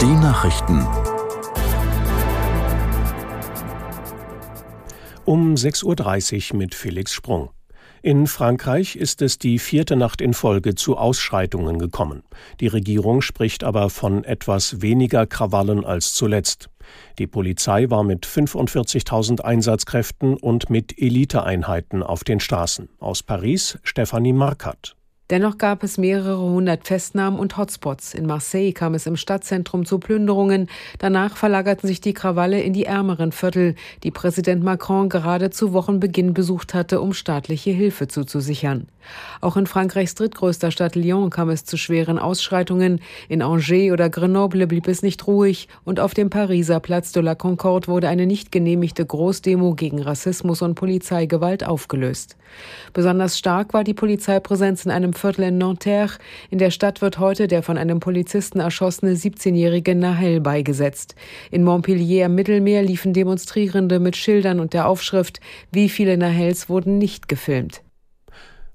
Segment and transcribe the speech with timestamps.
[0.00, 0.86] Die Nachrichten.
[5.26, 7.50] Um 6.30 Uhr mit Felix Sprung.
[8.00, 12.22] In Frankreich ist es die vierte Nacht in Folge zu Ausschreitungen gekommen.
[12.60, 16.70] Die Regierung spricht aber von etwas weniger Krawallen als zuletzt.
[17.18, 22.88] Die Polizei war mit 45.000 Einsatzkräften und mit Eliteeinheiten auf den Straßen.
[23.00, 24.96] Aus Paris Stefanie Markert.
[25.30, 28.14] Dennoch gab es mehrere hundert Festnahmen und Hotspots.
[28.14, 30.68] In Marseille kam es im Stadtzentrum zu Plünderungen.
[30.98, 36.34] Danach verlagerten sich die Krawalle in die ärmeren Viertel, die Präsident Macron gerade zu Wochenbeginn
[36.34, 38.88] besucht hatte, um staatliche Hilfe zuzusichern.
[39.40, 43.00] Auch in Frankreichs drittgrößter Stadt Lyon kam es zu schweren Ausschreitungen.
[43.28, 47.34] In Angers oder Grenoble blieb es nicht ruhig und auf dem Pariser Platz de la
[47.34, 52.36] Concorde wurde eine nicht genehmigte Großdemo gegen Rassismus und Polizeigewalt aufgelöst.
[52.92, 56.18] Besonders stark war die Polizeipräsenz in einem Viertel in Nanterre.
[56.50, 61.14] In der Stadt wird heute der von einem Polizisten erschossene 17-jährige Nahel beigesetzt.
[61.50, 65.40] In Montpellier am Mittelmeer liefen Demonstrierende mit Schildern und der Aufschrift
[65.70, 67.82] Wie viele Nahels wurden nicht gefilmt.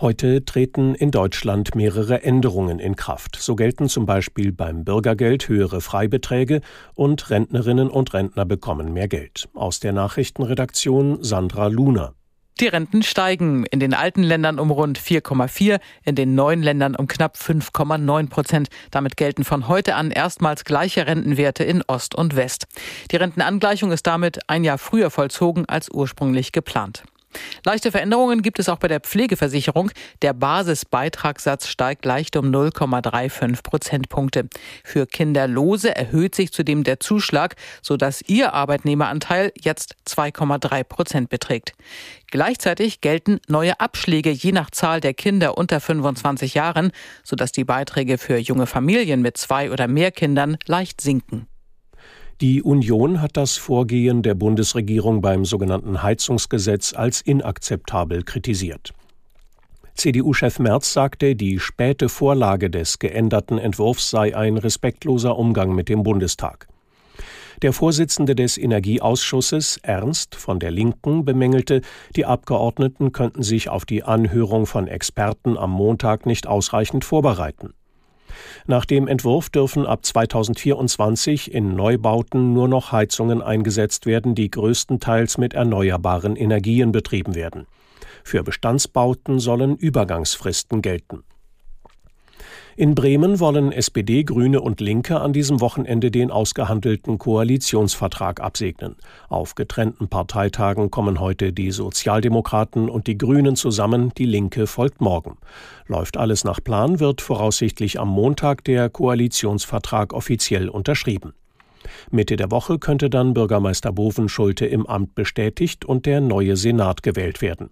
[0.00, 3.34] Heute treten in Deutschland mehrere Änderungen in Kraft.
[3.34, 6.60] So gelten zum Beispiel beim Bürgergeld höhere Freibeträge
[6.94, 9.48] und Rentnerinnen und Rentner bekommen mehr Geld.
[9.54, 12.14] Aus der Nachrichtenredaktion Sandra Luner.
[12.60, 17.06] Die Renten steigen in den alten Ländern um rund 4,4, in den neuen Ländern um
[17.06, 18.68] knapp 5,9 Prozent.
[18.90, 22.66] Damit gelten von heute an erstmals gleiche Rentenwerte in Ost und West.
[23.12, 27.04] Die Rentenangleichung ist damit ein Jahr früher vollzogen als ursprünglich geplant.
[27.64, 29.90] Leichte Veränderungen gibt es auch bei der Pflegeversicherung.
[30.22, 34.48] Der Basisbeitragssatz steigt leicht um 0,35 Prozentpunkte.
[34.84, 41.74] Für Kinderlose erhöht sich zudem der Zuschlag, sodass ihr Arbeitnehmeranteil jetzt 2,3 Prozent beträgt.
[42.30, 46.92] Gleichzeitig gelten neue Abschläge je nach Zahl der Kinder unter 25 Jahren,
[47.24, 51.46] sodass die Beiträge für junge Familien mit zwei oder mehr Kindern leicht sinken.
[52.40, 58.92] Die Union hat das Vorgehen der Bundesregierung beim sogenannten Heizungsgesetz als inakzeptabel kritisiert.
[59.94, 66.04] CDU-Chef Merz sagte, die späte Vorlage des geänderten Entwurfs sei ein respektloser Umgang mit dem
[66.04, 66.68] Bundestag.
[67.62, 71.80] Der Vorsitzende des Energieausschusses, Ernst von der Linken, bemängelte,
[72.14, 77.74] die Abgeordneten könnten sich auf die Anhörung von Experten am Montag nicht ausreichend vorbereiten.
[78.66, 85.38] Nach dem Entwurf dürfen ab 2024 in Neubauten nur noch Heizungen eingesetzt werden, die größtenteils
[85.38, 87.66] mit erneuerbaren Energien betrieben werden.
[88.24, 91.24] Für Bestandsbauten sollen Übergangsfristen gelten.
[92.78, 98.94] In Bremen wollen SPD, Grüne und Linke an diesem Wochenende den ausgehandelten Koalitionsvertrag absegnen.
[99.28, 105.38] Auf getrennten Parteitagen kommen heute die Sozialdemokraten und die Grünen zusammen, die Linke folgt morgen.
[105.88, 111.32] Läuft alles nach Plan, wird voraussichtlich am Montag der Koalitionsvertrag offiziell unterschrieben.
[112.10, 117.42] Mitte der Woche könnte dann Bürgermeister Bovenschulte im Amt bestätigt und der neue Senat gewählt
[117.42, 117.70] werden.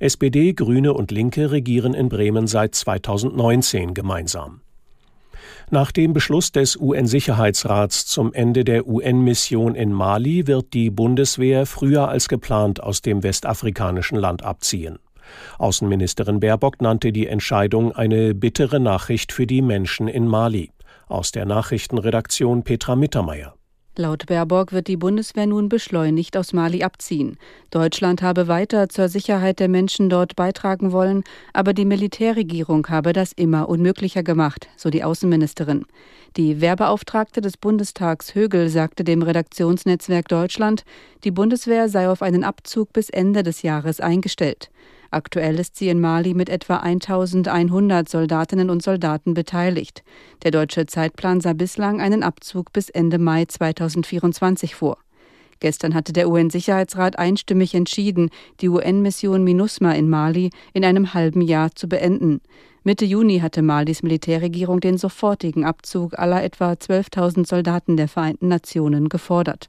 [0.00, 4.60] SPD, Grüne und Linke regieren in Bremen seit 2019 gemeinsam.
[5.70, 12.08] Nach dem Beschluss des UN-Sicherheitsrats zum Ende der UN-Mission in Mali wird die Bundeswehr früher
[12.08, 14.98] als geplant aus dem westafrikanischen Land abziehen.
[15.58, 20.70] Außenministerin Baerbock nannte die Entscheidung eine bittere Nachricht für die Menschen in Mali.
[21.08, 23.54] Aus der Nachrichtenredaktion Petra Mittermeier.
[23.94, 27.36] Laut Baerbock wird die Bundeswehr nun beschleunigt aus Mali abziehen.
[27.70, 33.32] Deutschland habe weiter zur Sicherheit der Menschen dort beitragen wollen, aber die Militärregierung habe das
[33.32, 35.84] immer unmöglicher gemacht, so die Außenministerin.
[36.38, 40.84] Die Wehrbeauftragte des Bundestags Högel sagte dem Redaktionsnetzwerk Deutschland,
[41.24, 44.70] die Bundeswehr sei auf einen Abzug bis Ende des Jahres eingestellt.
[45.12, 50.02] Aktuell ist sie in Mali mit etwa 1100 Soldatinnen und Soldaten beteiligt.
[50.42, 54.96] Der deutsche Zeitplan sah bislang einen Abzug bis Ende Mai 2024 vor.
[55.60, 58.30] Gestern hatte der UN-Sicherheitsrat einstimmig entschieden,
[58.62, 62.40] die UN-Mission MINUSMA in Mali in einem halben Jahr zu beenden.
[62.82, 69.10] Mitte Juni hatte Malis Militärregierung den sofortigen Abzug aller etwa 12.000 Soldaten der Vereinten Nationen
[69.10, 69.68] gefordert.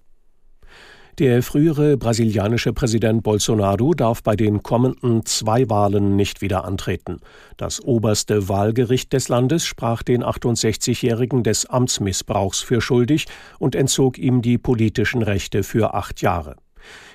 [1.19, 7.19] Der frühere brasilianische Präsident Bolsonaro darf bei den kommenden zwei Wahlen nicht wieder antreten.
[7.55, 13.27] Das oberste Wahlgericht des Landes sprach den 68-Jährigen des Amtsmissbrauchs für schuldig
[13.59, 16.55] und entzog ihm die politischen Rechte für acht Jahre.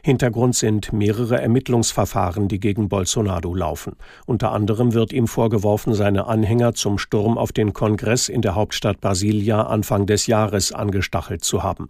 [0.05, 3.97] Hintergrund sind mehrere Ermittlungsverfahren, die gegen Bolsonaro laufen.
[4.27, 9.01] Unter anderem wird ihm vorgeworfen, seine Anhänger zum Sturm auf den Kongress in der Hauptstadt
[9.01, 11.89] Brasilia Anfang des Jahres angestachelt zu haben.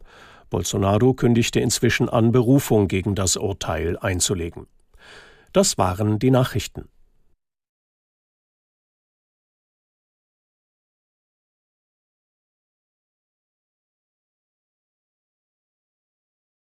[0.51, 4.67] Bolsonaro kündigte inzwischen an, Berufung gegen das Urteil einzulegen.
[5.53, 6.89] Das waren die Nachrichten.